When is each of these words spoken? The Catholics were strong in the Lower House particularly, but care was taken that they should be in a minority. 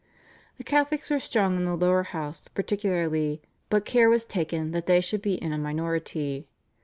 The 0.57 0.63
Catholics 0.63 1.11
were 1.11 1.19
strong 1.19 1.57
in 1.57 1.65
the 1.65 1.75
Lower 1.77 2.01
House 2.01 2.47
particularly, 2.47 3.39
but 3.69 3.85
care 3.85 4.09
was 4.09 4.25
taken 4.25 4.71
that 4.71 4.87
they 4.87 4.99
should 4.99 5.21
be 5.21 5.35
in 5.35 5.53
a 5.53 5.59
minority. 5.59 6.47